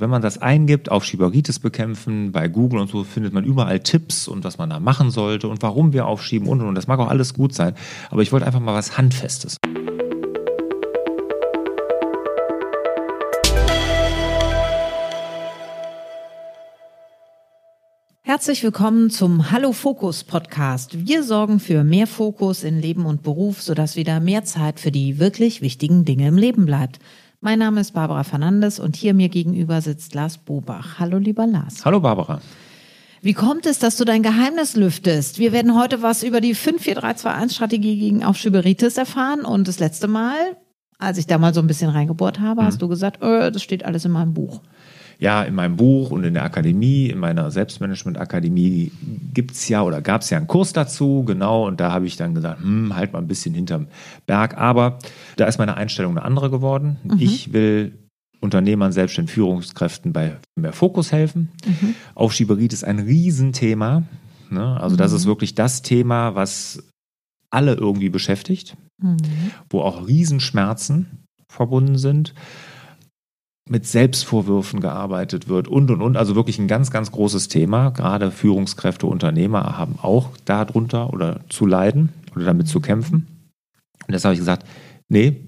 [0.00, 4.28] Wenn man das eingibt, auf Schieberitis bekämpfen, bei Google und so findet man überall Tipps
[4.28, 6.76] und was man da machen sollte und warum wir aufschieben und und und.
[6.76, 7.74] Das mag auch alles gut sein,
[8.08, 9.56] aber ich wollte einfach mal was Handfestes.
[18.22, 21.08] Herzlich willkommen zum Hallo Fokus Podcast.
[21.08, 25.18] Wir sorgen für mehr Fokus in Leben und Beruf, sodass wieder mehr Zeit für die
[25.18, 27.00] wirklich wichtigen Dinge im Leben bleibt.
[27.40, 30.98] Mein Name ist Barbara Fernandes und hier mir gegenüber sitzt Lars Bobach.
[30.98, 31.84] Hallo, lieber Lars.
[31.84, 32.40] Hallo, Barbara.
[33.22, 35.38] Wie kommt es, dass du dein Geheimnis lüftest?
[35.38, 39.44] Wir werden heute was über die 54321-Strategie gegen Aufschieberitis erfahren.
[39.44, 40.56] Und das letzte Mal,
[40.98, 42.66] als ich da mal so ein bisschen reingebohrt habe, mhm.
[42.66, 44.60] hast du gesagt, äh, das steht alles in meinem Buch
[45.18, 48.92] ja, in meinem Buch und in der Akademie, in meiner Selbstmanagement-Akademie
[49.34, 52.16] gibt es ja oder gab es ja einen Kurs dazu, genau, und da habe ich
[52.16, 53.88] dann gesagt, hm, halt mal ein bisschen hinterm
[54.26, 54.56] Berg.
[54.56, 54.98] Aber
[55.36, 56.98] da ist meine Einstellung eine andere geworden.
[57.02, 57.16] Mhm.
[57.18, 57.98] Ich will
[58.40, 61.50] Unternehmern, selbstständigen Führungskräften bei mehr Fokus helfen.
[61.66, 61.96] Mhm.
[62.14, 64.04] Aufschieberit ist ein Riesenthema.
[64.50, 64.80] Ne?
[64.80, 65.30] Also, das ist mhm.
[65.30, 66.84] wirklich das Thema, was
[67.50, 69.16] alle irgendwie beschäftigt, mhm.
[69.68, 72.34] wo auch Riesenschmerzen verbunden sind
[73.70, 76.16] mit Selbstvorwürfen gearbeitet wird und und und.
[76.16, 77.90] Also wirklich ein ganz, ganz großes Thema.
[77.90, 83.26] Gerade Führungskräfte, Unternehmer haben auch darunter oder zu leiden oder damit zu kämpfen.
[84.06, 84.66] Und das habe ich gesagt,
[85.08, 85.44] nee,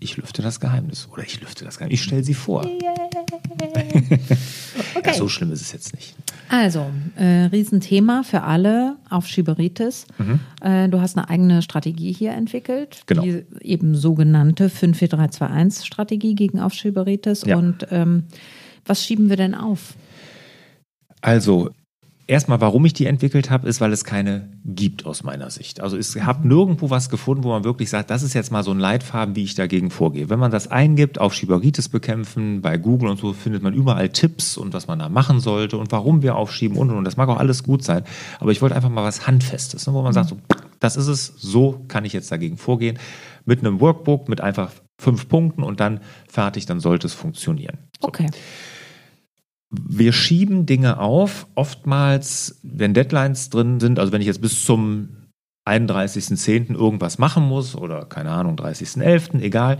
[0.00, 1.08] ich lüfte das Geheimnis.
[1.12, 2.00] Oder ich lüfte das Geheimnis.
[2.00, 2.64] Ich stelle sie vor.
[2.64, 2.94] Yeah.
[5.04, 5.12] okay.
[5.12, 6.14] Ja, so schlimm ist es jetzt nicht.
[6.48, 10.06] Also, äh, Riesenthema für alle auf Schieberitis.
[10.18, 10.40] Mhm.
[10.60, 13.22] Äh, du hast eine eigene Strategie hier entwickelt, genau.
[13.22, 17.44] die eben sogenannte 54321-Strategie gegen Aufschieberitis.
[17.44, 17.56] Ja.
[17.56, 18.24] Und ähm,
[18.84, 19.94] was schieben wir denn auf?
[21.20, 21.70] Also,
[22.26, 25.80] Erstmal, warum ich die entwickelt habe, ist, weil es keine gibt aus meiner Sicht.
[25.80, 28.70] Also ich habe nirgendwo was gefunden, wo man wirklich sagt, das ist jetzt mal so
[28.70, 30.30] ein Leitfaden, wie ich dagegen vorgehe.
[30.30, 34.56] Wenn man das eingibt, auf Schieberitis bekämpfen, bei Google und so, findet man überall Tipps
[34.56, 37.04] und was man da machen sollte und warum wir aufschieben und und und.
[37.04, 38.04] Das mag auch alles gut sein.
[38.40, 40.38] Aber ich wollte einfach mal was Handfestes, ne, wo man sagt, so,
[40.80, 42.98] das ist es, so kann ich jetzt dagegen vorgehen.
[43.44, 47.76] Mit einem Workbook, mit einfach fünf Punkten und dann fertig, dann sollte es funktionieren.
[48.00, 48.08] So.
[48.08, 48.28] Okay
[49.86, 55.08] wir schieben Dinge auf, oftmals, wenn Deadlines drin sind, also wenn ich jetzt bis zum
[55.66, 56.74] 31.10.
[56.74, 59.78] irgendwas machen muss oder keine Ahnung, 30.11., egal,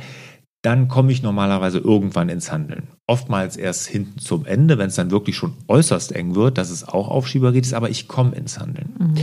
[0.62, 2.88] dann komme ich normalerweise irgendwann ins Handeln.
[3.06, 6.88] Oftmals erst hinten zum Ende, wenn es dann wirklich schon äußerst eng wird, dass es
[6.88, 8.94] auch Aufschiebergeht ist, aber ich komme ins Handeln.
[8.98, 9.14] Mhm.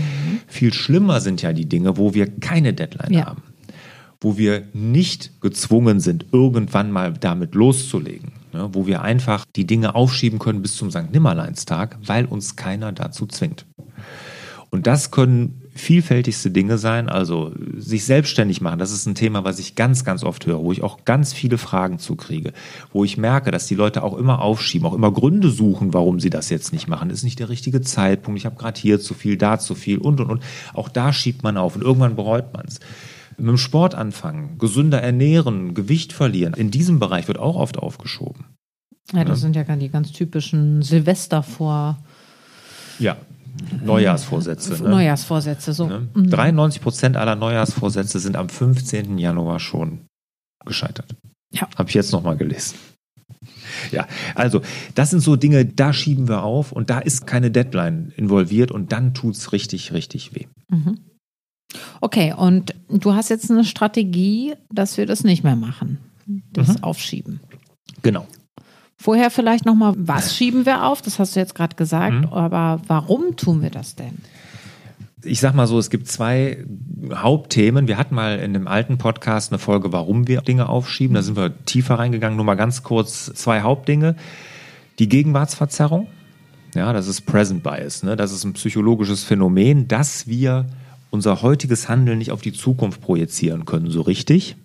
[0.46, 3.26] Viel schlimmer sind ja die Dinge, wo wir keine Deadline ja.
[3.26, 3.42] haben,
[4.20, 9.96] wo wir nicht gezwungen sind, irgendwann mal damit loszulegen ne, wo wir einfach die Dinge
[9.96, 11.12] aufschieben können bis zum St.
[11.12, 13.66] Nimmerleinstag, weil uns keiner dazu zwingt.
[14.70, 18.80] Und das können vielfältigste Dinge sein, also sich selbstständig machen.
[18.80, 21.58] Das ist ein Thema, was ich ganz, ganz oft höre, wo ich auch ganz viele
[21.58, 22.54] Fragen zukriege,
[22.92, 26.30] wo ich merke, dass die Leute auch immer aufschieben, auch immer Gründe suchen, warum sie
[26.30, 27.10] das jetzt nicht machen.
[27.10, 29.98] Das ist nicht der richtige Zeitpunkt, ich habe gerade hier zu viel, da zu viel
[29.98, 30.44] und und und.
[30.74, 32.80] Auch da schiebt man auf und irgendwann bereut man es
[33.38, 36.54] mit dem Sport anfangen, gesünder ernähren, Gewicht verlieren.
[36.54, 38.46] In diesem Bereich wird auch oft aufgeschoben.
[39.14, 39.42] Ja, das ja.
[39.42, 41.98] sind ja die ganz typischen Silvester vor.
[43.00, 43.18] Ja,
[43.84, 44.84] Neujahrsvorsätze.
[44.84, 44.90] Ne?
[44.90, 45.88] Neujahrsvorsätze, so.
[45.88, 46.08] Ne?
[46.16, 46.84] 93 mhm.
[46.84, 49.18] Prozent aller Neujahrsvorsätze sind am 15.
[49.18, 50.02] Januar schon
[50.66, 51.16] gescheitert.
[51.52, 51.68] Ja.
[51.76, 52.76] Habe ich jetzt nochmal gelesen.
[53.92, 54.62] Ja, also
[54.96, 58.92] das sind so Dinge, da schieben wir auf und da ist keine Deadline involviert und
[58.92, 60.46] dann tut es richtig, richtig weh.
[60.70, 61.00] Mhm.
[62.02, 66.00] Okay, und du hast jetzt eine Strategie, dass wir das nicht mehr machen,
[66.52, 66.84] das mhm.
[66.84, 67.40] Aufschieben.
[68.02, 68.26] Genau.
[68.98, 71.04] Vorher vielleicht nochmal, was schieben wir auf?
[71.04, 72.34] Das hast du jetzt gerade gesagt, mhm.
[72.34, 74.18] aber warum tun wir das denn?
[75.24, 76.66] Ich sag mal so, es gibt zwei
[77.14, 77.88] Hauptthemen.
[77.88, 81.14] Wir hatten mal in dem alten Podcast eine Folge, warum wir Dinge aufschieben.
[81.14, 82.36] Da sind wir tiefer reingegangen.
[82.36, 84.16] Nur mal ganz kurz zwei Hauptdinge.
[84.98, 86.08] Die Gegenwartsverzerrung.
[86.74, 88.02] Ja, das ist Present Bias.
[88.02, 88.16] Ne?
[88.16, 90.66] Das ist ein psychologisches Phänomen, dass wir
[91.12, 94.56] unser heutiges Handeln nicht auf die Zukunft projizieren können, so richtig.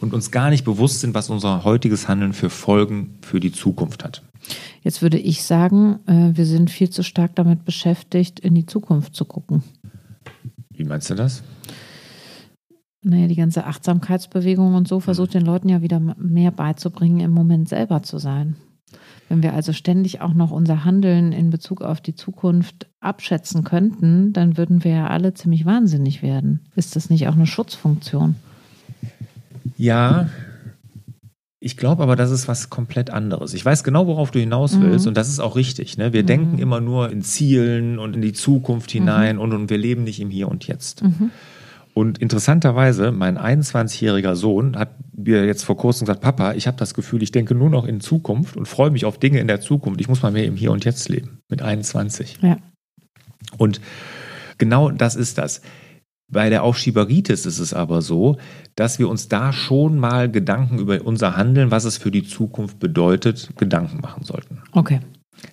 [0.00, 4.04] Und uns gar nicht bewusst sind, was unser heutiges Handeln für Folgen für die Zukunft
[4.04, 4.22] hat.
[4.82, 9.14] Jetzt würde ich sagen, äh, wir sind viel zu stark damit beschäftigt, in die Zukunft
[9.14, 9.62] zu gucken.
[10.70, 11.42] Wie meinst du das?
[13.02, 17.68] Naja, die ganze Achtsamkeitsbewegung und so versucht den Leuten ja wieder mehr beizubringen, im Moment
[17.68, 18.56] selber zu sein.
[19.28, 24.32] Wenn wir also ständig auch noch unser Handeln in Bezug auf die Zukunft abschätzen könnten,
[24.32, 26.68] dann würden wir ja alle ziemlich wahnsinnig werden.
[26.76, 28.36] Ist das nicht auch eine Schutzfunktion?
[29.76, 30.28] Ja,
[31.58, 33.52] ich glaube aber, das ist was komplett anderes.
[33.52, 35.08] Ich weiß genau, worauf du hinaus willst mhm.
[35.08, 35.98] und das ist auch richtig.
[35.98, 36.12] Ne?
[36.12, 36.26] Wir mhm.
[36.26, 39.42] denken immer nur in Zielen und in die Zukunft hinein mhm.
[39.42, 41.02] und, und wir leben nicht im Hier und Jetzt.
[41.96, 46.92] Und interessanterweise, mein 21-jähriger Sohn hat mir jetzt vor kurzem gesagt, Papa, ich habe das
[46.92, 49.98] Gefühl, ich denke nur noch in Zukunft und freue mich auf Dinge in der Zukunft.
[50.02, 52.36] Ich muss mal mehr im Hier und Jetzt leben, mit 21.
[52.42, 52.58] Ja.
[53.56, 53.80] Und
[54.58, 55.62] genau das ist das.
[56.30, 58.36] Bei der Aufschieberitis ist es aber so,
[58.74, 62.78] dass wir uns da schon mal Gedanken über unser Handeln, was es für die Zukunft
[62.78, 64.58] bedeutet, Gedanken machen sollten.
[64.72, 65.00] Okay.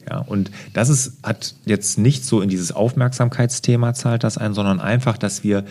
[0.10, 4.82] Ja, und das ist, hat jetzt nicht so in dieses Aufmerksamkeitsthema zahlt das ein, sondern
[4.82, 5.64] einfach, dass wir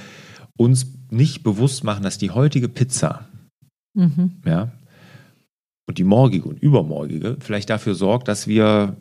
[0.59, 3.27] uns nicht bewusst machen, dass die heutige Pizza,
[3.95, 4.41] Mhm.
[4.47, 4.73] ja,
[5.87, 8.97] und die morgige und übermorgige vielleicht dafür sorgt, dass wir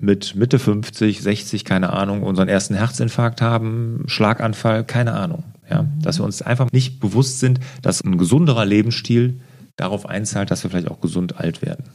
[0.00, 5.44] mit Mitte 50, 60, keine Ahnung, unseren ersten Herzinfarkt haben, Schlaganfall, keine Ahnung.
[5.68, 9.40] Ja, dass wir uns einfach nicht bewusst sind, dass ein gesunderer Lebensstil
[9.76, 11.86] darauf einzahlt, dass wir vielleicht auch gesund alt werden.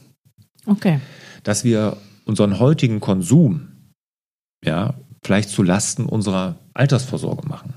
[0.66, 1.00] Okay.
[1.44, 3.68] Dass wir unseren heutigen Konsum
[4.64, 7.74] ja, vielleicht zu Lasten unserer Altersvorsorge machen.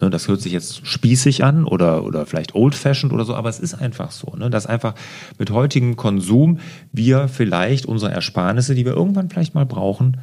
[0.00, 3.60] Ne, Das hört sich jetzt spießig an oder, oder vielleicht old-fashioned oder so, aber es
[3.60, 4.94] ist einfach so, ne, dass einfach
[5.38, 6.58] mit heutigem Konsum
[6.92, 10.18] wir vielleicht unsere Ersparnisse, die wir irgendwann vielleicht mal brauchen,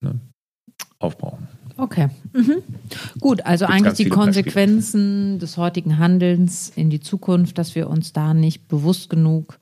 [0.00, 0.20] ne,
[0.98, 1.48] aufbrauchen.
[1.78, 2.08] Okay.
[2.32, 2.62] Mhm.
[3.20, 4.42] Gut, also eigentlich die viele Beispiele.
[4.42, 9.58] Konsequenzen des heutigen Handelns in die Zukunft, dass wir uns da nicht bewusst genug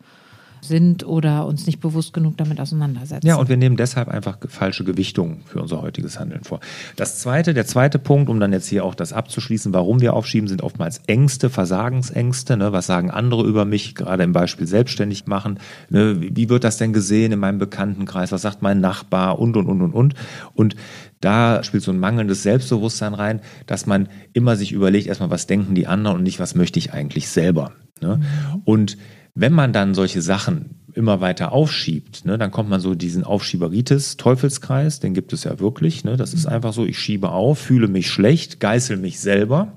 [0.64, 3.26] sind oder uns nicht bewusst genug damit auseinandersetzen.
[3.26, 6.61] Ja, und wir nehmen deshalb einfach falsche Gewichtungen für unser heutiges Handeln vor.
[6.96, 10.49] Das zweite, der zweite Punkt, um dann jetzt hier auch das abzuschließen, warum wir aufschieben,
[10.49, 12.56] sind oftmals Ängste, Versagensängste.
[12.56, 12.72] Ne?
[12.72, 15.58] Was sagen andere über mich, gerade im Beispiel selbstständig machen?
[15.90, 16.20] Ne?
[16.20, 18.31] Wie wie wird das denn gesehen in meinem Bekanntenkreis?
[18.31, 19.38] Was sagt mein Nachbar?
[19.38, 20.14] Und, und, und, und, und.
[20.52, 20.76] Und
[21.22, 25.75] da spielt so ein mangelndes Selbstbewusstsein rein, dass man immer sich überlegt, erstmal, was denken
[25.75, 27.72] die anderen und nicht, was möchte ich eigentlich selber.
[28.02, 28.20] Ne?
[28.67, 28.99] Und
[29.34, 35.00] wenn man dann solche Sachen immer weiter aufschiebt, ne, dann kommt man so diesen Aufschieberitis-Teufelskreis,
[35.00, 36.04] den gibt es ja wirklich.
[36.04, 36.16] Ne?
[36.16, 39.72] Das ist einfach so, ich schiebe auf, fühle mich schlecht, geißel mich selber,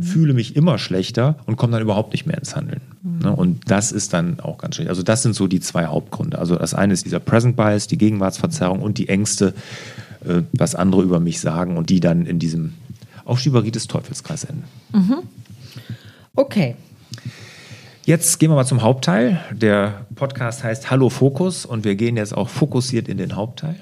[0.00, 2.80] fühle mich immer schlechter und komme dann überhaupt nicht mehr ins Handeln.
[3.22, 3.36] Ne?
[3.36, 4.88] Und das ist dann auch ganz schlecht.
[4.88, 6.38] Also das sind so die zwei Hauptgründe.
[6.38, 9.52] Also das eine ist dieser Present Bias, die Gegenwartsverzerrung und die Ängste,
[10.24, 12.72] äh, was andere über mich sagen und die dann in diesem
[13.26, 14.64] Aufschieberitis-Teufelskreis enden.
[16.34, 16.76] Okay.
[18.04, 19.40] Jetzt gehen wir mal zum Hauptteil.
[19.52, 23.76] Der Podcast heißt Hallo Fokus und wir gehen jetzt auch fokussiert in den Hauptteil.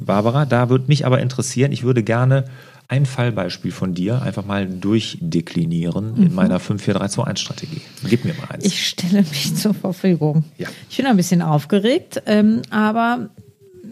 [0.00, 2.46] Barbara, da würde mich aber interessieren, ich würde gerne
[2.88, 7.82] ein Fallbeispiel von dir einfach mal durchdeklinieren in meiner 54321-Strategie.
[8.08, 8.64] Gib mir mal eins.
[8.64, 10.44] Ich stelle mich zur Verfügung.
[10.58, 10.68] Ja.
[10.90, 13.30] Ich bin ein bisschen aufgeregt, ähm, aber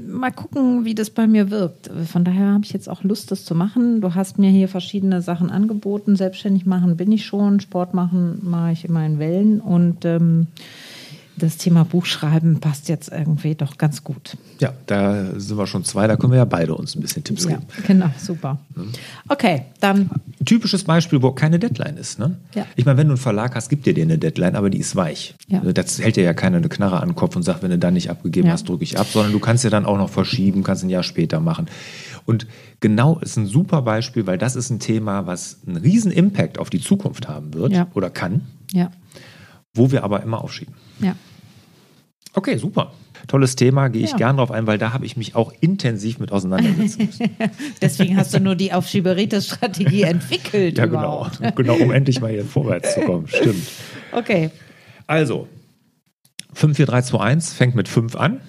[0.06, 1.90] mal gucken, wie das bei mir wirkt.
[2.10, 4.00] Von daher habe ich jetzt auch Lust, das zu machen.
[4.00, 6.16] Du hast mir hier verschiedene Sachen angeboten.
[6.16, 10.46] Selbstständig machen bin ich schon, Sport machen mache ich immer in Wellen und ähm,
[11.36, 14.36] das Thema Buchschreiben passt jetzt irgendwie doch ganz gut.
[14.60, 17.44] ja, da sind wir schon zwei, da können wir ja beide uns ein bisschen Tipps
[17.44, 17.62] Ja, geben.
[17.86, 18.58] genau, super.
[19.28, 20.10] Okay, dann
[20.44, 22.18] Typisches Beispiel, wo keine Deadline ist.
[22.18, 22.36] Ne?
[22.54, 22.66] Ja.
[22.76, 24.94] Ich meine, wenn du einen Verlag hast, gibt dir dir eine Deadline, aber die ist
[24.94, 25.34] weich.
[25.48, 25.60] Ja.
[25.60, 27.94] Das hält dir ja keiner eine Knarre an den Kopf und sagt, wenn du dann
[27.94, 28.52] nicht abgegeben Ja.
[28.52, 31.02] hast, drücke ich ab, sondern du kannst ja dann auch noch verschieben, kannst ein Jahr
[31.02, 31.66] später machen.
[32.26, 32.46] Und
[32.80, 36.68] genau ist ein super Beispiel, weil das ist ein Thema, was einen riesen Impact auf
[36.70, 37.86] die Zukunft haben wird Ja.
[37.94, 38.42] oder kann,
[38.72, 38.90] ja,
[39.74, 40.74] wo wir aber immer aufschieben.
[41.00, 41.14] ja.
[42.36, 42.92] Okay, super.
[43.28, 44.16] Tolles Thema, gehe ich Ja.
[44.16, 47.20] gern drauf ein, weil da habe ich mich auch intensiv mit auseinandergesetzt.
[47.80, 50.76] Deswegen hast du nur die Aufschieberitis-Strategie entwickelt.
[50.76, 51.28] ja, genau.
[51.54, 53.28] Genau, um endlich mal hier vorwärts zu kommen.
[53.28, 53.62] Stimmt.
[54.12, 54.50] Okay.
[55.06, 55.46] Also,
[56.54, 58.40] 54321 fängt mit 5 an.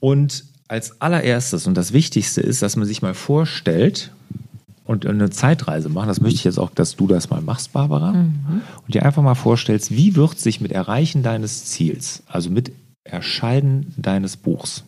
[0.00, 4.12] Und als allererstes und das Wichtigste ist, dass man sich mal vorstellt
[4.84, 6.08] und eine Zeitreise machen.
[6.08, 8.10] Das möchte ich jetzt auch, dass du das mal machst, Barbara.
[8.10, 12.72] Und dir einfach mal vorstellst, wie wird sich mit Erreichen deines Ziels, also mit
[13.04, 14.84] Erscheiden deines Buchs,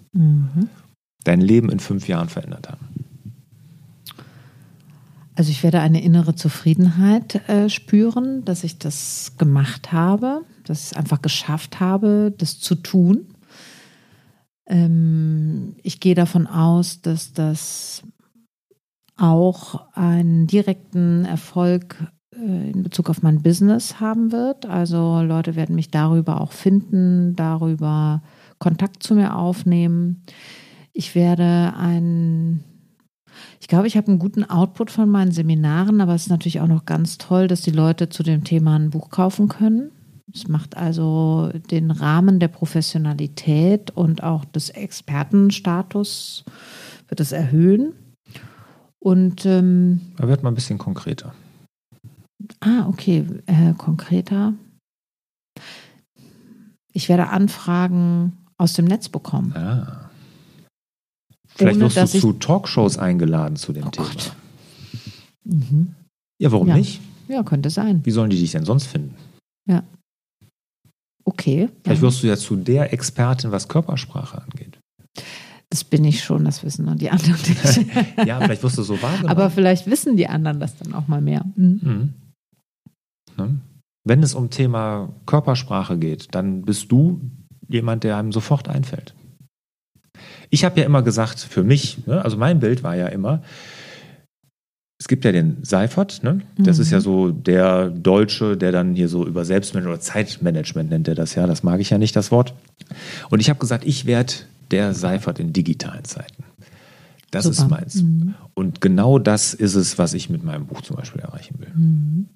[1.25, 2.87] dein Leben in fünf Jahren verändert haben.
[5.35, 10.87] Also ich werde eine innere Zufriedenheit äh, spüren, dass ich das gemacht habe, dass ich
[10.87, 13.27] es einfach geschafft habe, das zu tun.
[14.67, 18.03] Ähm, ich gehe davon aus, dass das
[19.17, 21.97] auch einen direkten Erfolg
[22.35, 24.67] äh, in Bezug auf mein Business haben wird.
[24.67, 28.23] Also Leute werden mich darüber auch finden, darüber
[28.59, 30.23] Kontakt zu mir aufnehmen.
[30.93, 32.65] Ich werde ein
[33.61, 36.69] ich glaube, ich habe einen guten Output von meinen Seminaren, aber es ist natürlich auch
[36.69, 39.91] noch ganz toll, dass die Leute zu dem Thema ein Buch kaufen können.
[40.33, 46.45] Es macht also den Rahmen der Professionalität und auch des Expertenstatus
[47.09, 47.93] wird es erhöhen.
[49.07, 51.33] Und ähm, Da wird mal ein bisschen konkreter.
[52.59, 54.53] ah, okay, äh, konkreter.
[56.93, 59.53] Ich werde Anfragen aus dem Netz bekommen.
[59.55, 60.11] Ah.
[61.55, 64.09] Vielleicht wirst du zu Talkshows eingeladen zu dem Oh Thema.
[65.45, 65.95] Mhm.
[66.43, 66.77] Ja, warum Ja.
[66.77, 67.01] nicht?
[67.29, 68.05] Ja, könnte sein.
[68.05, 69.15] Wie sollen die dich denn sonst finden?
[71.25, 71.69] Okay.
[71.85, 72.09] Vielleicht Ja.
[72.09, 74.66] wirst du ja zu der Expertin, was Körpersprache angeht.
[75.71, 77.87] Das bin ich schon, das wissen nur die anderen nicht.
[78.27, 79.29] Ja, vielleicht wirst du so wahrgenommen.
[79.31, 81.45] Aber vielleicht wissen die anderen das dann auch mal mehr.
[81.57, 81.81] Mhm.
[81.83, 82.15] Mhm.
[83.37, 83.61] Ne?
[84.05, 87.21] Wenn es um Thema Körpersprache geht, dann bist du
[87.69, 89.15] jemand, der einem sofort einfällt.
[90.51, 93.43] Ich habe ja immer gesagt, für mich, ne, also mein Bild war ja immer,
[94.99, 96.41] es gibt ja den Seifert, ne?
[96.57, 96.83] das Mhm.
[96.83, 101.15] ist ja so der Deutsche, der dann hier so über Selbstmanagement oder Zeitmanagement nennt er
[101.17, 102.55] das ja, das mag ich ja nicht, das Wort.
[103.29, 104.33] Und ich habe gesagt, ich werde
[104.71, 106.45] der Seifert in digitalen Zeiten.
[107.31, 107.81] Das ist Super.
[107.81, 108.03] meins.
[108.03, 108.35] Mhm.
[108.55, 111.73] Und genau das ist es, was ich mit meinem Buch zum Beispiel erreichen will.
[111.75, 112.29] Mhm.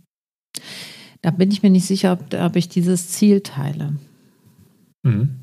[1.22, 3.94] Da bin ich mir nicht sicher, ob, ob ich dieses Ziel teile.
[5.02, 5.36] Mhm.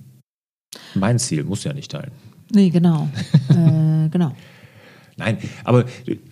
[0.95, 2.11] Mein Ziel muss ja nicht teilen.
[2.51, 3.09] Nee, genau.
[3.49, 4.33] äh, genau.
[5.17, 5.85] Nein, aber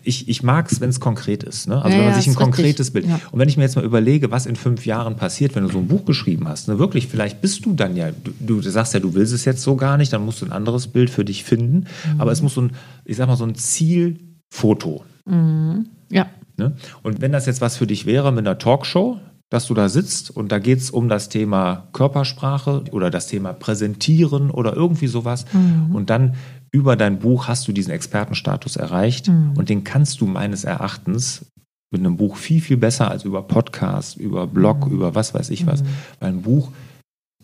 [0.03, 1.67] ich, ich mag es, wenn es konkret ist.
[1.67, 1.81] Ne?
[1.81, 2.55] Also Ja, wenn man ja, sich ein ist richtig.
[2.55, 3.07] konkretes Bild.
[3.07, 3.19] Ja.
[3.31, 5.79] Und wenn ich mir jetzt mal überlege, was in fünf Jahren passiert, wenn du so
[5.79, 6.77] ein Buch geschrieben hast, ne?
[6.77, 9.75] wirklich, vielleicht bist du dann ja, du, du sagst ja, du willst es jetzt so
[9.75, 11.87] gar nicht, dann musst du ein anderes Bild für dich finden.
[12.13, 12.21] Mhm.
[12.21, 12.71] Aber es muss so ein,
[13.05, 15.03] ich sag mal, so ein Zielfoto.
[15.25, 15.87] Mhm.
[16.11, 16.27] Ja.
[16.57, 16.75] Ne?
[17.01, 20.35] Und wenn das jetzt was für dich wäre mit einer Talkshow, dass du da sitzt
[20.35, 25.45] und da geht es um das Thema Körpersprache oder das Thema Präsentieren oder irgendwie sowas
[25.93, 26.33] und dann
[26.75, 31.45] über dein Buch hast du diesen Expertenstatus erreicht und den kannst du meines Erachtens
[31.89, 35.65] mit einem Buch viel, viel besser als über Podcast, über Blog, über was weiß ich
[35.65, 35.83] was,
[36.19, 36.71] weil ein Buch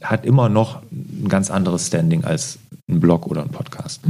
[0.02, 2.60] hat immer noch ein ganz anderes Standing als
[2.90, 4.02] ein Blog oder ein Podcast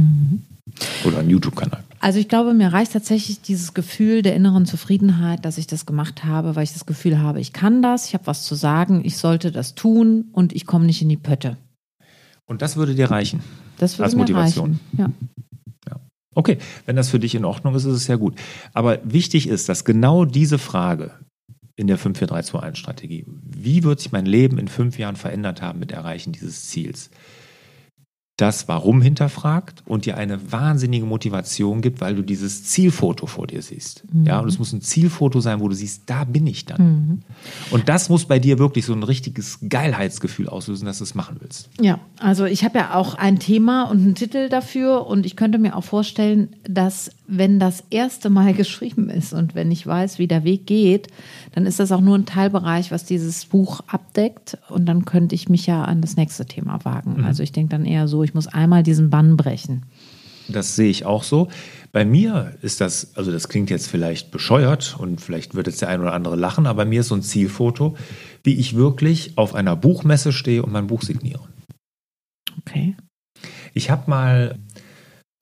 [1.04, 1.84] oder ein YouTube-Kanal.
[2.00, 6.24] Also ich glaube, mir reicht tatsächlich dieses Gefühl der inneren Zufriedenheit, dass ich das gemacht
[6.24, 9.18] habe, weil ich das Gefühl habe, ich kann das, ich habe was zu sagen, ich
[9.18, 11.58] sollte das tun und ich komme nicht in die Pötte.
[12.52, 13.40] Und das würde dir reichen.
[13.78, 14.78] Das würde Als mir Motivation.
[14.92, 14.98] reichen.
[14.98, 15.10] Ja.
[16.34, 18.34] Okay, wenn das für dich in Ordnung ist, ist es ja gut.
[18.72, 21.12] Aber wichtig ist, dass genau diese Frage
[21.76, 26.32] in der 54321-Strategie, wie wird sich mein Leben in fünf Jahren verändert haben mit Erreichen
[26.32, 27.10] dieses Ziels,
[28.42, 33.62] das Warum hinterfragt und dir eine wahnsinnige Motivation gibt, weil du dieses Zielfoto vor dir
[33.62, 34.02] siehst.
[34.24, 37.22] Ja, und es muss ein Zielfoto sein, wo du siehst, da bin ich dann.
[37.70, 41.36] Und das muss bei dir wirklich so ein richtiges Geilheitsgefühl auslösen, dass du es machen
[41.38, 41.70] willst.
[41.80, 45.58] Ja, also ich habe ja auch ein Thema und einen Titel dafür und ich könnte
[45.58, 50.26] mir auch vorstellen, dass wenn das erste Mal geschrieben ist und wenn ich weiß, wie
[50.26, 51.06] der Weg geht,
[51.54, 55.48] dann ist das auch nur ein Teilbereich, was dieses Buch abdeckt und dann könnte ich
[55.48, 57.24] mich ja an das nächste Thema wagen.
[57.24, 59.86] Also ich denke dann eher so, ich muss einmal diesen Bann brechen.
[60.48, 61.48] Das sehe ich auch so.
[61.92, 65.88] Bei mir ist das, also das klingt jetzt vielleicht bescheuert und vielleicht wird jetzt der
[65.88, 67.96] ein oder andere lachen, aber bei mir ist so ein Zielfoto,
[68.42, 71.46] wie ich wirklich auf einer Buchmesse stehe und mein Buch signiere.
[72.60, 72.96] Okay.
[73.74, 74.58] Ich habe mal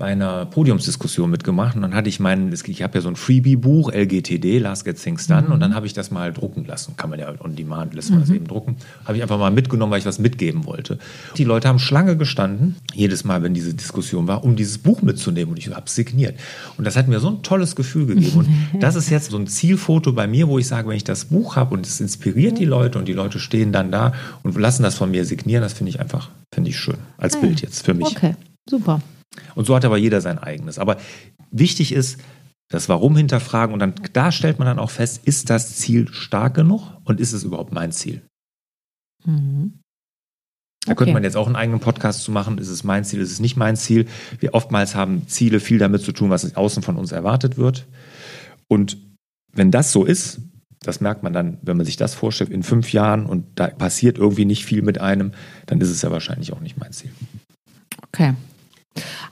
[0.01, 3.93] bei einer Podiumsdiskussion mitgemacht und dann hatte ich meinen, ich habe ja so ein Freebie-Buch,
[3.93, 6.97] LGTD, Last Get Things Done, und dann habe ich das mal drucken lassen.
[6.97, 8.77] Kann man ja on demand, lässt man das eben drucken.
[9.05, 10.99] Habe ich einfach mal mitgenommen, weil ich was mitgeben wollte.
[11.37, 15.53] Die Leute haben Schlange gestanden, jedes Mal, wenn diese Diskussion war, um dieses Buch mitzunehmen
[15.53, 16.35] und ich habe es signiert.
[16.79, 18.39] Und das hat mir so ein tolles Gefühl gegeben.
[18.39, 18.49] Und
[18.81, 21.57] das ist jetzt so ein Zielfoto bei mir, wo ich sage, wenn ich das Buch
[21.57, 24.95] habe und es inspiriert die Leute und die Leute stehen dann da und lassen das
[24.95, 26.97] von mir signieren, das finde ich einfach, finde ich schön.
[27.19, 27.47] Als Ah ja.
[27.49, 28.07] Bild jetzt für mich.
[28.07, 28.35] Okay,
[28.67, 29.03] super.
[29.55, 30.79] Und so hat aber jeder sein eigenes.
[30.79, 30.97] Aber
[31.51, 32.21] wichtig ist,
[32.69, 36.55] das Warum hinterfragen und dann da stellt man dann auch fest, ist das Ziel stark
[36.55, 38.23] genug und ist es überhaupt mein Ziel?
[39.25, 39.81] Mhm.
[40.87, 42.57] Da könnte man jetzt auch einen eigenen Podcast zu machen.
[42.57, 44.07] Ist es mein Ziel, ist es nicht mein Ziel?
[44.39, 47.87] Wir oftmals haben Ziele viel damit zu tun, was außen von uns erwartet wird.
[48.67, 48.97] Und
[49.53, 50.41] wenn das so ist,
[50.83, 54.17] das merkt man dann, wenn man sich das vorstellt, in fünf Jahren und da passiert
[54.17, 55.33] irgendwie nicht viel mit einem,
[55.67, 57.11] dann ist es ja wahrscheinlich auch nicht mein Ziel.
[58.09, 58.35] Okay.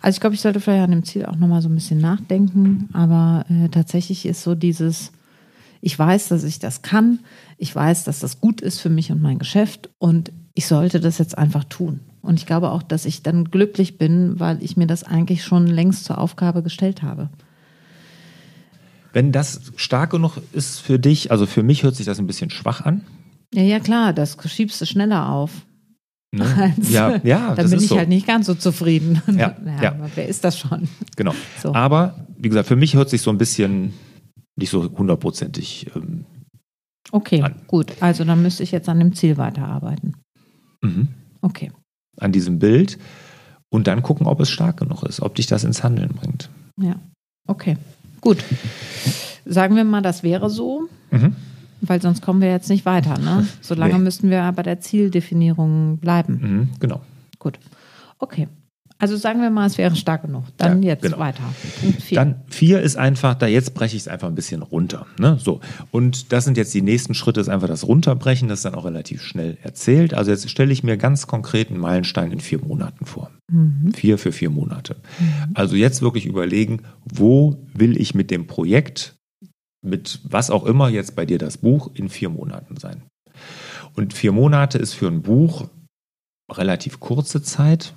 [0.01, 2.89] Also ich glaube, ich sollte vielleicht an dem Ziel auch nochmal so ein bisschen nachdenken,
[2.93, 5.13] aber äh, tatsächlich ist so dieses,
[5.81, 7.21] ich weiß, dass ich das kann,
[7.57, 11.19] ich weiß, dass das gut ist für mich und mein Geschäft und ich sollte das
[11.19, 12.01] jetzt einfach tun.
[12.23, 15.67] Und ich glaube auch, dass ich dann glücklich bin, weil ich mir das eigentlich schon
[15.67, 17.31] längst zur Aufgabe gestellt habe.
[19.13, 22.51] Wenn das stark genug ist für dich, also für mich hört sich das ein bisschen
[22.51, 23.05] schwach an.
[23.55, 25.65] Ja, ja, klar, das schiebst du schneller auf.
[26.31, 26.45] Ne?
[26.77, 27.97] Als- Ja, ja, Dann das bin ich so.
[27.99, 29.23] halt nicht ganz so zufrieden.
[29.29, 29.93] Ja, ja.
[29.93, 30.89] aber wer ist das schon?
[31.17, 31.33] Genau.
[31.63, 31.75] So.
[31.75, 33.93] Aber wie gesagt, für mich hört sich so ein bisschen
[34.57, 35.87] nicht so hundertprozentig.
[35.97, 36.25] Ähm,
[37.11, 37.55] Okay, An.
[37.67, 37.93] gut.
[38.01, 40.15] Also dann müsste ich jetzt an dem Ziel weiterarbeiten.
[40.83, 41.09] mhm.
[41.41, 41.71] Okay.
[42.21, 42.99] an diesem Bild
[43.71, 46.51] und dann gucken, ob es stark genug ist, ob dich das ins Handeln bringt.
[46.81, 46.97] Ja,
[47.47, 47.77] okay.
[48.21, 48.45] Gut.
[49.47, 51.35] Sagen wir mal, das wäre so, Mhm.
[51.81, 53.19] Weil sonst kommen wir jetzt nicht weiter.
[53.19, 53.47] Ne?
[53.61, 54.01] Solange Nee.
[54.01, 56.39] müssten wir bei der Zieldefinierung bleiben.
[56.41, 56.69] Mhm.
[56.81, 57.01] Genau.
[57.39, 57.59] Gut.
[58.19, 58.49] Okay.
[59.01, 60.43] Also sagen wir mal, es wäre stark genug.
[60.57, 61.21] Dann ja, jetzt genau.
[61.21, 61.45] weiter.
[61.81, 62.17] Punkt vier.
[62.17, 65.07] Dann vier ist einfach, da jetzt breche ich es einfach ein bisschen runter.
[65.21, 65.39] Ne?
[65.41, 65.61] So.
[65.93, 68.85] Und das sind jetzt die nächsten Schritte, ist einfach das Runterbrechen, das ist dann auch
[68.85, 70.15] relativ schnell erzählt.
[70.15, 73.31] Also jetzt stelle ich mir ganz konkret einen Meilenstein in vier Monaten vor.
[73.49, 73.93] Mhm.
[73.95, 74.97] Vier für vier Monate.
[75.21, 75.53] Mhm.
[75.55, 79.15] Also jetzt wirklich überlegen, wo will ich mit dem Projekt,
[79.83, 83.03] mit was auch immer jetzt bei dir das Buch in vier Monaten sein.
[83.95, 85.69] Und vier Monate ist für ein Buch
[86.51, 87.95] relativ kurze Zeit.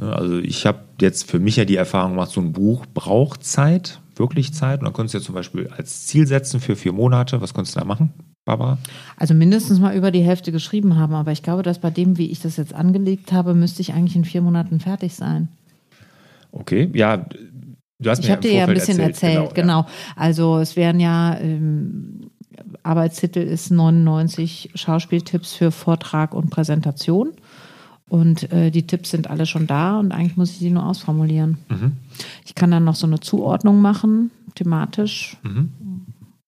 [0.00, 4.00] Also ich habe jetzt für mich ja die Erfahrung gemacht, so ein Buch braucht Zeit,
[4.16, 4.80] wirklich Zeit.
[4.80, 7.40] Und dann könntest du ja zum Beispiel als Ziel setzen für vier Monate.
[7.40, 8.12] Was könntest du da machen,
[8.44, 8.78] Barbara?
[9.16, 11.14] Also mindestens mal über die Hälfte geschrieben haben.
[11.14, 14.16] Aber ich glaube, dass bei dem, wie ich das jetzt angelegt habe, müsste ich eigentlich
[14.16, 15.48] in vier Monaten fertig sein.
[16.50, 17.26] Okay, ja.
[17.98, 19.82] Du hast ich habe dir ja ein bisschen erzählt, erzählt genau.
[19.82, 19.94] genau.
[20.16, 22.30] Also es wären ja ähm,
[22.82, 27.32] Arbeitstitel ist 99 Schauspieltipps für Vortrag und Präsentation.
[28.08, 31.58] Und äh, die Tipps sind alle schon da und eigentlich muss ich sie nur ausformulieren.
[31.68, 31.92] Mhm.
[32.44, 35.72] Ich kann dann noch so eine Zuordnung machen, thematisch, mhm.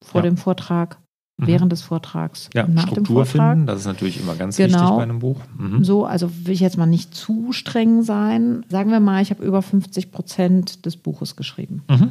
[0.02, 0.26] vor ja.
[0.28, 0.98] dem Vortrag,
[1.36, 1.46] mhm.
[1.46, 3.52] während des Vortrags, ja, nach Struktur dem Vortrag.
[3.52, 4.80] Finden, das ist natürlich immer ganz genau.
[4.80, 5.40] wichtig bei einem Buch.
[5.58, 5.84] Mhm.
[5.84, 8.64] So, also will ich jetzt mal nicht zu streng sein.
[8.68, 11.82] Sagen wir mal, ich habe über 50 Prozent des Buches geschrieben.
[11.88, 12.10] Mhm.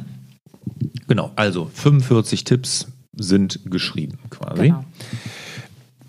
[1.08, 4.68] Genau, also 45 Tipps sind geschrieben quasi.
[4.68, 4.84] Genau.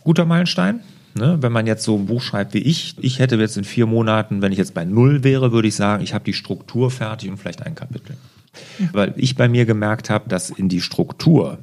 [0.03, 0.81] Guter Meilenstein.
[1.15, 1.37] Ne?
[1.41, 4.41] Wenn man jetzt so ein Buch schreibt wie ich, ich hätte jetzt in vier Monaten,
[4.41, 7.37] wenn ich jetzt bei Null wäre, würde ich sagen, ich habe die Struktur fertig und
[7.37, 8.17] vielleicht ein Kapitel.
[8.91, 11.59] Weil ich bei mir gemerkt habe, dass in die Struktur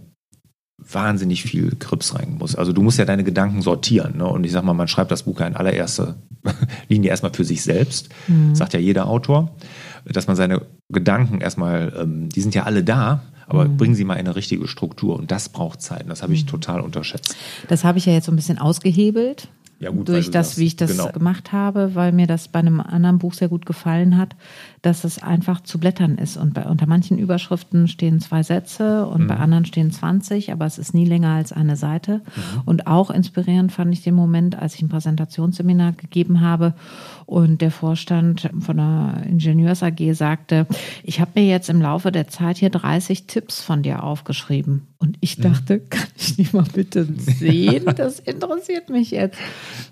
[0.90, 2.54] wahnsinnig viel Krips rein muss.
[2.54, 4.18] Also du musst ja deine Gedanken sortieren.
[4.18, 4.26] Ne?
[4.26, 6.16] Und ich sag mal, man schreibt das Buch ja in allererster
[6.88, 8.54] Linie erstmal für sich selbst, mhm.
[8.54, 9.54] sagt ja jeder Autor,
[10.04, 13.76] dass man seine Gedanken erstmal, ähm, die sind ja alle da, aber mhm.
[13.76, 16.02] bringen Sie mal eine richtige Struktur und das braucht Zeit.
[16.02, 16.48] Und das habe ich mhm.
[16.48, 17.36] total unterschätzt.
[17.68, 19.48] Das habe ich ja jetzt so ein bisschen ausgehebelt.
[19.84, 21.12] Ja, gut, durch das, das, wie ich das genau.
[21.12, 24.34] gemacht habe, weil mir das bei einem anderen Buch sehr gut gefallen hat,
[24.80, 26.38] dass es einfach zu blättern ist.
[26.38, 29.26] Und bei, unter manchen Überschriften stehen zwei Sätze und mhm.
[29.26, 32.22] bei anderen stehen 20, aber es ist nie länger als eine Seite.
[32.24, 32.62] Mhm.
[32.64, 36.74] Und auch inspirierend fand ich den Moment, als ich ein Präsentationsseminar gegeben habe
[37.26, 40.66] und der Vorstand von der Ingenieurs AG sagte,
[41.02, 44.86] ich habe mir jetzt im Laufe der Zeit hier 30 Tipps von dir aufgeschrieben.
[44.98, 45.42] Und ich mhm.
[45.42, 45.88] dachte, mhm.
[45.90, 47.84] kann ich die mal bitte sehen?
[47.94, 49.38] Das interessiert mich jetzt.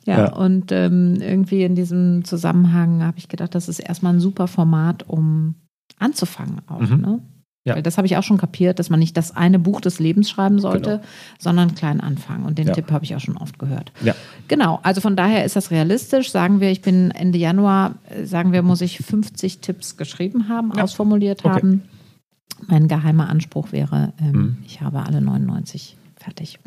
[0.06, 0.32] Ja, ja.
[0.32, 5.08] und ähm, irgendwie in diesem Zusammenhang habe ich gedacht, das ist erstmal ein super Format
[5.08, 5.54] um
[5.98, 6.80] anzufangen auch.
[6.80, 7.00] Mhm.
[7.00, 7.20] Ne?
[7.64, 7.76] Ja.
[7.76, 10.28] Weil das habe ich auch schon kapiert, dass man nicht das eine Buch des Lebens
[10.28, 11.02] schreiben sollte, genau.
[11.38, 12.44] sondern klein anfangen.
[12.44, 12.72] Und den ja.
[12.72, 13.92] Tipp habe ich auch schon oft gehört.
[14.02, 14.16] Ja.
[14.48, 16.32] Genau, also von daher ist das realistisch.
[16.32, 20.72] Sagen wir, ich bin Ende Januar, äh, sagen wir, muss ich 50 Tipps geschrieben haben,
[20.72, 21.54] ausformuliert okay.
[21.54, 21.82] haben.
[22.66, 24.56] Mein geheimer Anspruch wäre, ähm, mhm.
[24.66, 26.58] ich habe alle 99 fertig.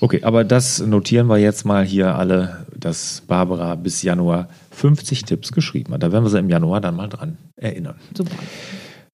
[0.00, 5.52] Okay, aber das notieren wir jetzt mal hier alle, dass Barbara bis Januar 50 Tipps
[5.52, 6.02] geschrieben hat.
[6.02, 7.96] Da werden wir sie im Januar dann mal dran erinnern.
[8.16, 8.36] Super.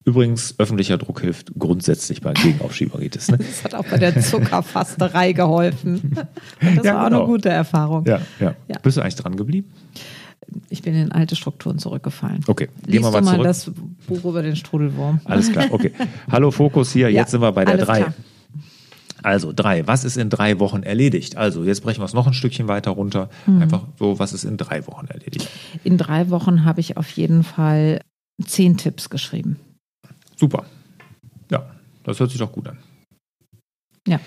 [0.05, 3.29] Übrigens, öffentlicher Druck hilft grundsätzlich bei Gegenaufschieberitis.
[3.33, 3.39] Ne?
[3.47, 6.17] Das hat auch bei der Zuckerfasterei geholfen.
[6.61, 7.19] das ja, war auch genau.
[7.23, 8.05] eine gute Erfahrung.
[8.07, 8.79] Ja, ja, ja.
[8.83, 9.73] Bist du eigentlich dran geblieben?
[10.69, 12.45] Ich bin in alte Strukturen zurückgefallen.
[12.47, 13.45] Okay, gehen wir mal, mal zurück.
[13.45, 13.71] das
[14.07, 15.21] Buch über den Strudelwurm.
[15.25, 15.91] Alles klar, okay.
[16.31, 18.07] Hallo Fokus hier, jetzt sind wir bei der 3.
[19.27, 19.85] Also drei.
[19.89, 21.37] Was ist in drei Wochen erledigt?
[21.37, 23.29] Also jetzt brechen wir es noch ein Stückchen weiter runter.
[23.47, 23.63] Mhm.
[23.63, 25.49] Einfach so, was ist in drei Wochen erledigt?
[25.83, 28.03] In drei Wochen habe ich auf jeden Fall
[28.45, 29.59] zehn Tipps geschrieben.
[30.37, 30.65] Super.
[31.51, 31.69] Ja,
[32.05, 32.79] das hört sich doch gut an.
[34.07, 34.21] Ja.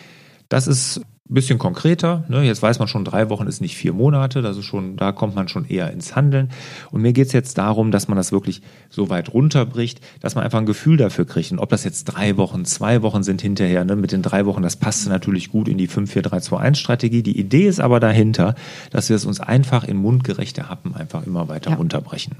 [0.49, 0.99] Das ist
[1.33, 2.23] bisschen konkreter.
[2.27, 2.43] Ne?
[2.43, 4.41] Jetzt weiß man schon, drei Wochen ist nicht vier Monate.
[4.41, 6.49] Das ist schon, da kommt man schon eher ins Handeln.
[6.91, 10.43] Und mir geht es jetzt darum, dass man das wirklich so weit runterbricht, dass man
[10.43, 11.51] einfach ein Gefühl dafür kriegt.
[11.51, 13.95] Und ob das jetzt drei Wochen, zwei Wochen sind hinterher, ne?
[13.95, 17.21] mit den drei Wochen, das passt natürlich gut in die 5-4-3-2-1-Strategie.
[17.21, 18.55] Die Idee ist aber dahinter,
[18.89, 21.77] dass wir es uns einfach in mundgerechte Happen einfach immer weiter ja.
[21.77, 22.35] runterbrechen.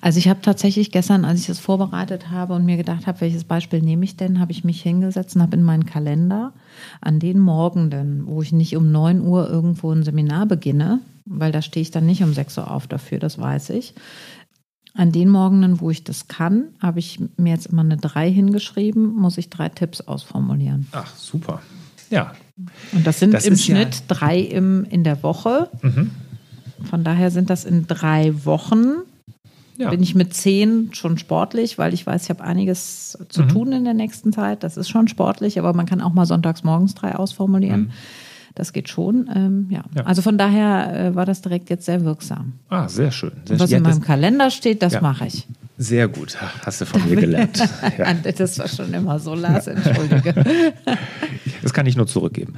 [0.00, 3.44] Also ich habe tatsächlich gestern, als ich das vorbereitet habe und mir gedacht habe, welches
[3.44, 6.52] Beispiel nehme ich denn, habe ich mich hingesetzt und habe in meinen Kalender
[7.00, 11.62] an den Morgenden, wo ich nicht um 9 Uhr irgendwo ein Seminar beginne, weil da
[11.62, 13.94] stehe ich dann nicht um 6 Uhr auf dafür, das weiß ich.
[14.94, 19.14] An den Morgenen, wo ich das kann, habe ich mir jetzt immer eine 3 hingeschrieben,
[19.14, 20.86] muss ich drei Tipps ausformulieren.
[20.92, 21.60] Ach, super.
[22.08, 22.32] Ja.
[22.92, 25.68] Und das sind das im Schnitt ja drei im, in der Woche.
[25.82, 26.12] Mhm.
[26.88, 29.02] Von daher sind das in drei Wochen
[29.78, 29.90] ja.
[29.90, 33.48] bin ich mit zehn schon sportlich, weil ich weiß, ich habe einiges zu mhm.
[33.48, 34.62] tun in der nächsten Zeit.
[34.62, 37.82] Das ist schon sportlich, aber man kann auch mal sonntags morgens drei ausformulieren.
[37.82, 37.90] Mhm.
[38.54, 39.30] Das geht schon.
[39.34, 39.84] Ähm, ja.
[39.94, 40.04] ja.
[40.04, 42.54] Also von daher äh, war das direkt jetzt sehr wirksam.
[42.70, 43.32] Ah, sehr schön.
[43.44, 45.00] Sehr Was in meinem Kalender steht, das ja.
[45.02, 45.46] mache ich.
[45.78, 47.62] Sehr gut, hast du von mir gelernt.
[47.98, 48.12] Ja.
[48.14, 50.34] das war schon immer so, Lars, entschuldige.
[51.62, 52.54] Das kann ich nur zurückgeben.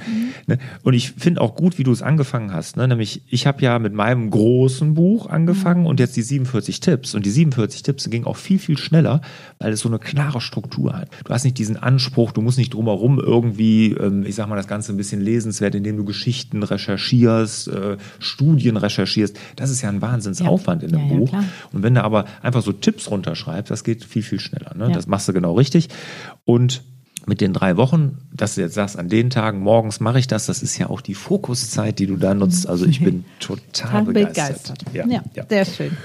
[0.47, 0.57] Mhm.
[0.83, 2.77] Und ich finde auch gut, wie du es angefangen hast.
[2.77, 2.87] Ne?
[2.87, 5.87] Nämlich, ich habe ja mit meinem großen Buch angefangen mhm.
[5.87, 7.15] und jetzt die 47 Tipps.
[7.15, 9.21] Und die 47 Tipps gingen auch viel, viel schneller,
[9.57, 11.09] weil es so eine klare Struktur hat.
[11.25, 14.67] Du hast nicht diesen Anspruch, du musst nicht drumherum irgendwie, ähm, ich sag mal, das
[14.67, 19.37] Ganze ein bisschen lesenswert, indem du Geschichten recherchierst, äh, Studien recherchierst.
[19.55, 20.89] Das ist ja ein Wahnsinnsaufwand ja.
[20.89, 21.33] in einem ja, Buch.
[21.33, 24.75] Ja, und wenn du aber einfach so Tipps runterschreibst, das geht viel, viel schneller.
[24.75, 24.91] Ne?
[24.91, 25.89] Das machst du genau richtig.
[26.45, 26.83] Und
[27.25, 30.45] mit den drei Wochen, dass du jetzt sagst, an den Tagen morgens mache ich das,
[30.47, 32.67] das ist ja auch die Fokuszeit, die du da nutzt.
[32.67, 34.79] Also ich bin total begeistert.
[34.79, 34.93] begeistert.
[34.93, 35.97] Ja, ja, ja, sehr schön.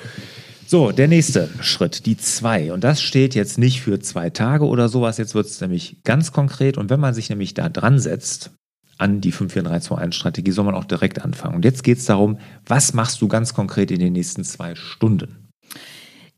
[0.66, 2.72] So, der nächste Schritt, die zwei.
[2.72, 5.18] Und das steht jetzt nicht für zwei Tage oder sowas.
[5.18, 6.78] Jetzt wird es nämlich ganz konkret.
[6.78, 8.50] Und wenn man sich nämlich da dran setzt,
[8.96, 11.56] an die 54321-Strategie, soll man auch direkt anfangen.
[11.56, 15.48] Und jetzt geht es darum, was machst du ganz konkret in den nächsten zwei Stunden?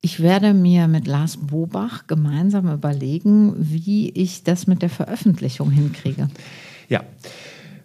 [0.07, 6.29] Ich werde mir mit Lars Bobach gemeinsam überlegen, wie ich das mit der Veröffentlichung hinkriege.
[6.89, 7.03] Ja.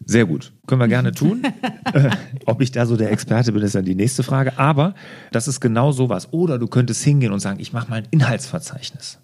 [0.05, 0.51] Sehr gut.
[0.67, 1.41] Können wir gerne tun.
[1.93, 2.11] äh,
[2.45, 4.59] ob ich da so der Experte bin, ist dann die nächste Frage.
[4.59, 4.93] Aber
[5.31, 6.31] das ist genau sowas.
[6.31, 9.17] Oder du könntest hingehen und sagen, ich mache mal ein Inhaltsverzeichnis.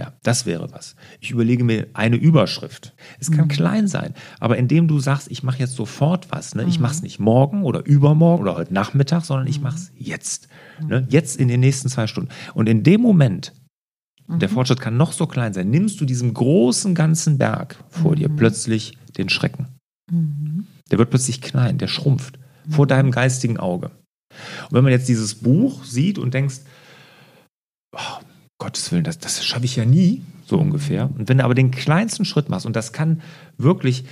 [0.00, 0.96] Ja, das wäre was.
[1.20, 2.94] Ich überlege mir eine Überschrift.
[3.18, 3.50] Es kann mhm.
[3.50, 6.64] klein sein, aber indem du sagst, ich mache jetzt sofort was, ne?
[6.66, 6.84] ich mhm.
[6.84, 9.64] mache es nicht morgen oder übermorgen oder heute Nachmittag, sondern ich mhm.
[9.64, 10.48] mache es jetzt.
[10.80, 11.06] Ne?
[11.10, 12.30] Jetzt in den nächsten zwei Stunden.
[12.54, 13.52] Und in dem Moment,
[14.26, 14.54] der mhm.
[14.54, 18.96] Fortschritt kann noch so klein sein, nimmst du diesem großen ganzen Berg vor dir plötzlich
[19.18, 19.68] den Schrecken.
[20.90, 22.38] Der wird plötzlich klein, der schrumpft
[22.70, 23.90] vor deinem geistigen Auge.
[24.70, 26.60] Und wenn man jetzt dieses Buch sieht und denkst,
[28.60, 31.10] Gottes Willen, das, das schaffe ich ja nie, so ungefähr.
[31.18, 33.22] Und wenn du aber den kleinsten Schritt machst, und das kann
[33.58, 34.04] wirklich,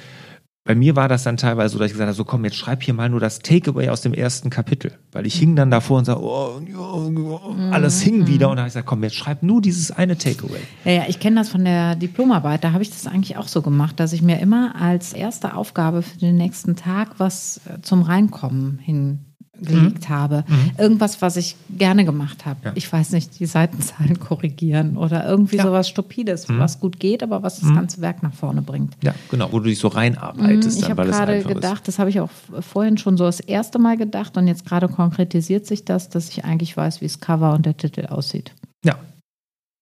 [0.65, 2.83] bei mir war das dann teilweise so, dass ich gesagt habe, so komm, jetzt schreib
[2.83, 4.93] hier mal nur das Takeaway aus dem ersten Kapitel.
[5.13, 8.49] Weil ich hing dann davor und sage, oh, oh, alles hing wieder.
[8.49, 10.61] Und dann habe ich gesagt, komm, jetzt schreib nur dieses eine Takeaway.
[10.85, 13.63] Ja, ja, ich kenne das von der Diplomarbeit, da habe ich das eigentlich auch so
[13.63, 18.03] gemacht, dass ich mir immer als erste Aufgabe für den nächsten Tag was äh, zum
[18.03, 19.28] Reinkommen hin
[19.61, 20.15] gelegt mhm.
[20.15, 20.45] habe.
[20.47, 20.71] Mhm.
[20.79, 22.61] Irgendwas, was ich gerne gemacht habe.
[22.65, 22.73] Ja.
[22.75, 25.65] Ich weiß nicht, die Seitenzahlen korrigieren oder irgendwie ja.
[25.65, 26.59] sowas Stupides, mhm.
[26.59, 27.75] was gut geht, aber was das mhm.
[27.75, 28.95] ganze Werk nach vorne bringt.
[29.03, 30.79] Ja, genau, wo du dich so reinarbeitest.
[30.79, 30.85] Mhm.
[30.85, 31.89] Ich habe gerade gedacht, ist.
[31.89, 35.67] das habe ich auch vorhin schon so das erste Mal gedacht und jetzt gerade konkretisiert
[35.67, 38.53] sich das, dass ich eigentlich weiß, wie das Cover und der Titel aussieht.
[38.85, 38.99] Ja,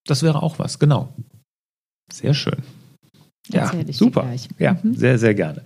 [0.07, 1.09] das wäre auch was, genau.
[2.12, 2.62] Sehr schön.
[3.49, 4.27] Ja, super.
[4.59, 4.95] Ja, mhm.
[4.95, 5.62] sehr, sehr gerne.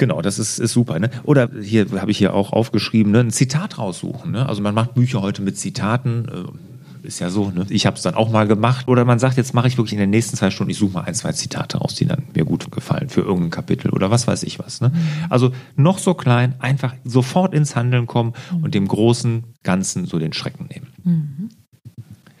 [0.00, 0.98] Genau, das ist, ist super.
[0.98, 1.10] Ne?
[1.24, 3.20] Oder hier habe ich hier auch aufgeschrieben, ne?
[3.20, 4.30] ein Zitat raussuchen.
[4.32, 4.48] Ne?
[4.48, 6.26] Also man macht Bücher heute mit Zitaten.
[6.26, 7.66] Äh, ist ja so, ne?
[7.68, 8.88] ich habe es dann auch mal gemacht.
[8.88, 11.02] Oder man sagt, jetzt mache ich wirklich in den nächsten zwei Stunden, ich suche mal
[11.02, 14.42] ein, zwei Zitate raus, die dann mir gut gefallen für irgendein Kapitel oder was weiß
[14.44, 14.80] ich was.
[14.80, 14.88] Ne?
[14.88, 14.94] Mhm.
[15.28, 18.32] Also noch so klein, einfach sofort ins Handeln kommen
[18.62, 20.86] und dem großen Ganzen so den Schrecken nehmen.
[21.04, 21.48] Mhm.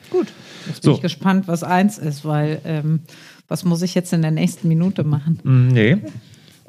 [0.08, 0.28] Gut,
[0.66, 0.96] jetzt bin so.
[0.96, 3.00] ich gespannt, was eins ist, weil ähm,
[3.48, 5.40] was muss ich jetzt in der nächsten Minute machen?
[5.42, 5.98] Mm, nee.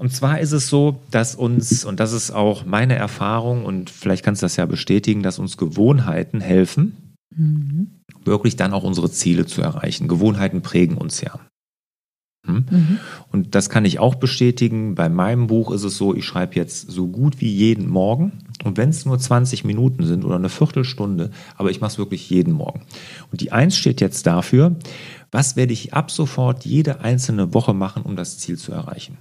[0.02, 4.26] Und zwar ist es so, dass uns, und das ist auch meine Erfahrung, und vielleicht
[4.26, 8.02] kannst du das ja bestätigen, dass uns Gewohnheiten helfen, mhm.
[8.26, 10.08] wirklich dann auch unsere Ziele zu erreichen.
[10.08, 11.40] Gewohnheiten prägen uns ja.
[12.48, 12.66] Hm?
[12.68, 13.00] Mhm.
[13.32, 14.96] Und das kann ich auch bestätigen.
[14.96, 18.40] Bei meinem Buch ist es so, ich schreibe jetzt so gut wie jeden Morgen.
[18.64, 22.28] Und wenn es nur 20 Minuten sind oder eine Viertelstunde, aber ich mache es wirklich
[22.28, 22.88] jeden Morgen.
[23.32, 24.78] Und die Eins steht jetzt dafür,
[25.30, 29.20] was werde ich ab sofort jede einzelne Woche machen, um das Ziel zu erreichen.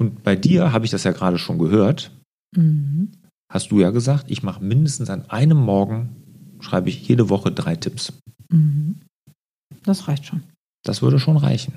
[0.00, 2.10] Und bei dir habe ich das ja gerade schon gehört.
[2.56, 3.12] Mhm.
[3.52, 6.16] Hast du ja gesagt, ich mache mindestens an einem Morgen,
[6.60, 8.14] schreibe ich jede Woche drei Tipps.
[8.50, 9.00] Mhm.
[9.84, 10.42] Das reicht schon.
[10.84, 11.74] Das würde schon reichen.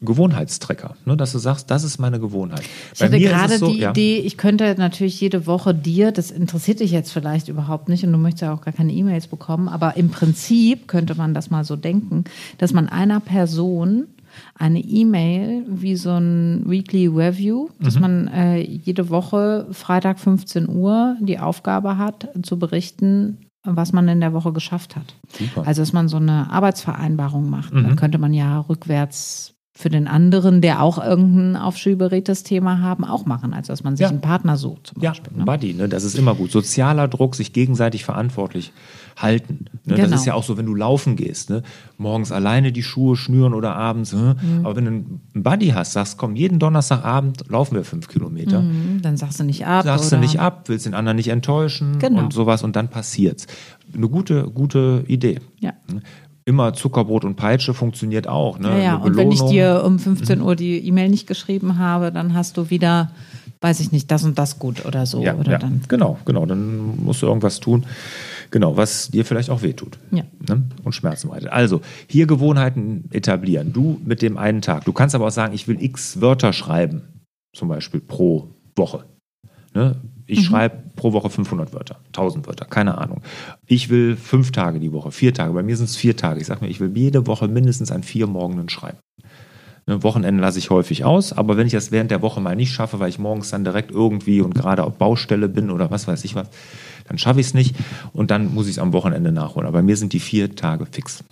[0.00, 2.62] Gewohnheitstrecker, ne, dass du sagst, das ist meine Gewohnheit.
[2.92, 3.90] Ich Bei hatte gerade so, die ja.
[3.90, 8.10] Idee, ich könnte natürlich jede Woche dir, das interessiert dich jetzt vielleicht überhaupt nicht und
[8.10, 11.64] du möchtest ja auch gar keine E-Mails bekommen, aber im Prinzip könnte man das mal
[11.64, 12.24] so denken,
[12.58, 14.08] dass man einer Person
[14.56, 18.00] eine E-Mail wie so ein Weekly Review, dass mhm.
[18.00, 24.20] man äh, jede Woche Freitag 15 Uhr die Aufgabe hat, zu berichten, was man in
[24.20, 25.14] der Woche geschafft hat.
[25.28, 25.66] Super.
[25.66, 27.72] Also dass man so eine Arbeitsvereinbarung macht.
[27.72, 27.82] Mhm.
[27.82, 33.26] Dann könnte man ja rückwärts für den anderen, der auch irgendein aufschieberedtes Thema haben, auch
[33.26, 34.08] machen, als dass man sich ja.
[34.08, 34.86] einen Partner sucht.
[34.86, 35.44] Zum Beispiel, ja, ne?
[35.44, 35.88] Buddy, ne?
[35.88, 36.52] das ist immer gut.
[36.52, 38.72] Sozialer Druck, sich gegenseitig verantwortlich
[39.16, 39.66] halten.
[39.84, 39.96] Ne?
[39.96, 40.08] Genau.
[40.08, 41.64] Das ist ja auch so, wenn du laufen gehst, ne?
[41.98, 44.12] morgens alleine die Schuhe schnüren oder abends.
[44.12, 44.36] Ne?
[44.40, 44.64] Mhm.
[44.64, 48.62] Aber wenn du einen Buddy hast, sagst, komm, jeden Donnerstagabend laufen wir fünf Kilometer.
[48.62, 49.02] Mhm.
[49.02, 49.84] Dann sagst du nicht ab.
[49.84, 50.18] Sagst oder?
[50.18, 52.22] du nicht ab, willst den anderen nicht enttäuschen genau.
[52.22, 53.48] und sowas und dann passiert's.
[53.92, 55.40] Eine gute, gute Idee.
[55.58, 55.72] Ja.
[56.46, 58.58] Immer Zuckerbrot und Peitsche funktioniert auch.
[58.58, 58.68] Ne?
[58.68, 58.96] Ja, ja.
[58.96, 62.68] und wenn ich dir um 15 Uhr die E-Mail nicht geschrieben habe, dann hast du
[62.68, 63.12] wieder,
[63.62, 65.22] weiß ich nicht, das und das gut oder so.
[65.22, 65.58] Ja, oder ja.
[65.58, 65.80] Dann.
[65.88, 66.44] genau, genau.
[66.44, 67.84] Dann musst du irgendwas tun.
[68.50, 69.98] Genau, was dir vielleicht auch wehtut.
[70.10, 70.24] Ja.
[70.46, 70.62] Ne?
[70.84, 71.48] Und Schmerzen bereitet.
[71.48, 73.72] Also, hier Gewohnheiten etablieren.
[73.72, 74.84] Du mit dem einen Tag.
[74.84, 77.02] Du kannst aber auch sagen, ich will x Wörter schreiben,
[77.54, 79.06] zum Beispiel pro Woche.
[79.74, 79.96] Ne?
[80.26, 80.44] Ich Mhm.
[80.44, 83.22] schreibe pro Woche 500 Wörter, 1000 Wörter, keine Ahnung.
[83.66, 85.52] Ich will fünf Tage die Woche, vier Tage.
[85.52, 86.40] Bei mir sind es vier Tage.
[86.40, 88.98] Ich sage mir, ich will jede Woche mindestens an vier Morgenen schreiben.
[89.86, 92.72] Ne, Wochenende lasse ich häufig aus, aber wenn ich das während der Woche mal nicht
[92.72, 96.24] schaffe, weil ich morgens dann direkt irgendwie und gerade auf Baustelle bin oder was weiß
[96.24, 96.48] ich was,
[97.06, 97.76] dann schaffe ich es nicht
[98.14, 99.66] und dann muss ich es am Wochenende nachholen.
[99.68, 101.22] Aber bei mir sind die vier Tage fix.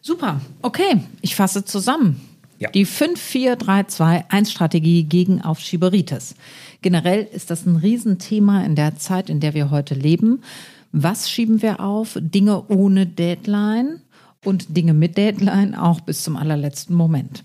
[0.00, 0.40] Super.
[0.62, 2.20] Okay, ich fasse zusammen.
[2.62, 2.70] Ja.
[2.70, 6.36] Die 5-4-3-2-1-Strategie gegen Aufschieberitis.
[6.80, 10.44] Generell ist das ein Riesenthema in der Zeit, in der wir heute leben.
[10.92, 12.16] Was schieben wir auf?
[12.20, 14.00] Dinge ohne Deadline
[14.44, 17.42] und Dinge mit Deadline auch bis zum allerletzten Moment.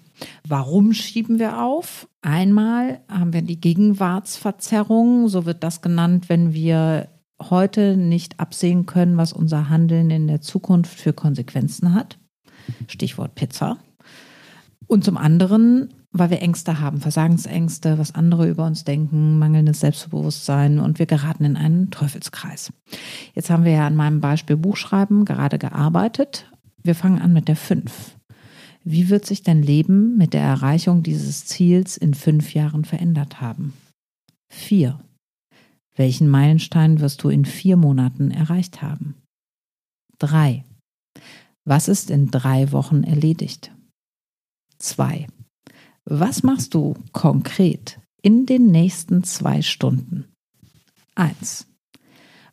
[0.47, 2.07] Warum schieben wir auf?
[2.21, 7.07] Einmal haben wir die Gegenwartsverzerrung, so wird das genannt, wenn wir
[7.41, 12.19] heute nicht absehen können, was unser Handeln in der Zukunft für Konsequenzen hat.
[12.87, 13.79] Stichwort Pizza.
[14.87, 20.79] Und zum anderen, weil wir Ängste haben, Versagensängste, was andere über uns denken, mangelndes Selbstbewusstsein
[20.79, 22.71] und wir geraten in einen Teufelskreis.
[23.35, 26.49] Jetzt haben wir ja an meinem Beispiel Buchschreiben gerade gearbeitet.
[26.83, 28.15] Wir fangen an mit der 5.
[28.85, 33.73] Wie wird sich dein Leben mit der Erreichung dieses Ziels in fünf Jahren verändert haben?
[34.49, 34.97] 4.
[35.97, 39.15] Welchen Meilenstein wirst du in vier Monaten erreicht haben?
[40.19, 40.63] 3.
[41.65, 43.71] Was ist in drei Wochen erledigt?
[44.79, 45.27] 2.
[46.05, 50.25] Was machst du konkret in den nächsten zwei Stunden?
[51.15, 51.67] 1.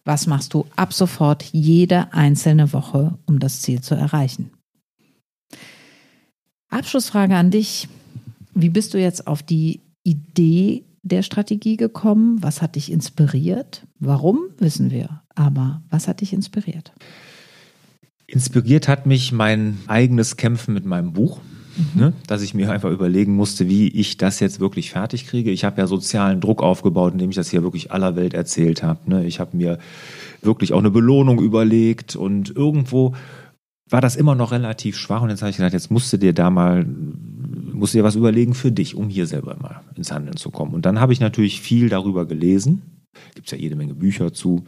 [0.04, 4.50] Was machst du ab sofort jede einzelne Woche, um das Ziel zu erreichen?
[6.68, 7.88] Abschlussfrage an dich.
[8.54, 12.42] Wie bist du jetzt auf die Idee der Strategie gekommen?
[12.42, 13.86] Was hat dich inspiriert?
[13.98, 15.22] Warum, wissen wir.
[15.34, 16.92] Aber was hat dich inspiriert?
[18.26, 21.40] Inspiriert hat mich mein eigenes Kämpfen mit meinem Buch.
[21.94, 25.50] Ne, dass ich mir einfach überlegen musste, wie ich das jetzt wirklich fertig kriege.
[25.50, 29.00] Ich habe ja sozialen Druck aufgebaut, indem ich das hier wirklich aller Welt erzählt habe.
[29.06, 29.26] Ne.
[29.26, 29.78] Ich habe mir
[30.40, 33.14] wirklich auch eine Belohnung überlegt und irgendwo
[33.88, 36.32] war das immer noch relativ schwach und jetzt habe ich gedacht, jetzt musst du dir
[36.32, 36.86] da mal,
[37.72, 40.74] musst dir was überlegen für dich, um hier selber mal ins Handeln zu kommen.
[40.74, 42.82] Und dann habe ich natürlich viel darüber gelesen.
[43.34, 44.64] Gibt es ja jede Menge Bücher zu.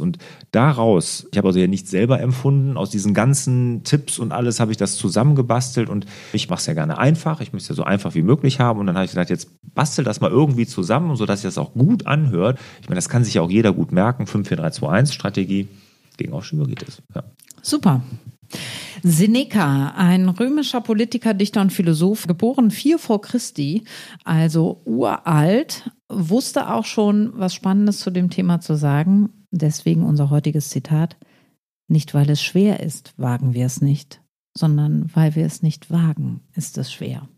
[0.00, 0.18] Und
[0.50, 4.72] daraus, ich habe also ja nicht selber empfunden, aus diesen ganzen Tipps und alles habe
[4.72, 7.40] ich das zusammengebastelt und ich mache es ja gerne einfach.
[7.40, 8.80] Ich möchte es ja so einfach wie möglich haben.
[8.80, 11.72] Und dann habe ich gedacht, jetzt bastel das mal irgendwie zusammen, sodass sich das auch
[11.74, 12.58] gut anhört.
[12.82, 14.26] Ich meine, das kann sich ja auch jeder gut merken.
[14.26, 15.68] 54321 Strategie
[16.16, 17.02] gegen Aufschieberitis.
[17.14, 17.24] Ja.
[17.62, 18.02] Super.
[19.06, 23.84] Seneca, ein römischer Politiker, Dichter und Philosoph, geboren vier vor Christi,
[24.24, 29.28] also uralt, wusste auch schon was Spannendes zu dem Thema zu sagen.
[29.50, 31.18] Deswegen unser heutiges Zitat.
[31.86, 34.22] Nicht weil es schwer ist, wagen wir es nicht,
[34.56, 37.28] sondern weil wir es nicht wagen, ist es schwer.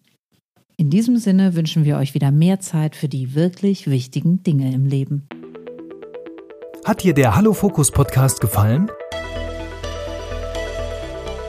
[0.77, 4.87] In diesem Sinne wünschen wir euch wieder mehr Zeit für die wirklich wichtigen Dinge im
[4.87, 5.27] Leben.
[6.85, 8.89] Hat dir der Hallo Fokus Podcast gefallen?